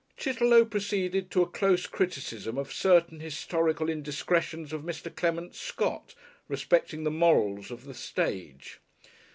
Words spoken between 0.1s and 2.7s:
Chitterlow proceeded to a close criticism